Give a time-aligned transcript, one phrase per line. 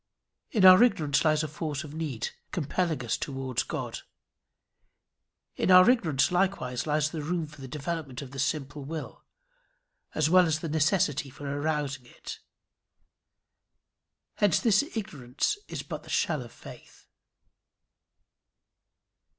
[0.49, 3.99] In our ignorance lies a force of need, compelling us towards God.
[5.55, 9.23] In our ignorance likewise lies the room for the development of the simple will,
[10.15, 12.39] as well as the necessity for arousing it.
[14.37, 17.05] Hence this ignorance is but the shell of faith.